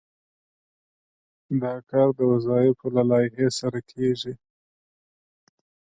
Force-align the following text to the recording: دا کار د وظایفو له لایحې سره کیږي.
دا 1.61 1.73
کار 1.89 2.07
د 2.17 2.19
وظایفو 2.31 2.87
له 2.95 3.03
لایحې 3.09 3.47
سره 3.59 3.79
کیږي. 3.91 4.33